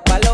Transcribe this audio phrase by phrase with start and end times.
[0.00, 0.31] pa' los